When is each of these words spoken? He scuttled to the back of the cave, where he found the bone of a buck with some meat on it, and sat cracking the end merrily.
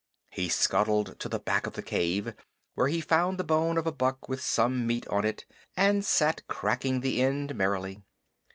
He 0.31 0.49
scuttled 0.49 1.19
to 1.19 1.29
the 1.29 1.37
back 1.37 1.67
of 1.67 1.73
the 1.73 1.83
cave, 1.83 2.33
where 2.73 2.87
he 2.87 3.01
found 3.01 3.37
the 3.37 3.43
bone 3.43 3.77
of 3.77 3.85
a 3.85 3.91
buck 3.91 4.27
with 4.27 4.41
some 4.41 4.87
meat 4.87 5.07
on 5.09 5.25
it, 5.25 5.45
and 5.77 6.03
sat 6.03 6.41
cracking 6.47 7.01
the 7.01 7.21
end 7.21 7.53
merrily. 7.53 8.01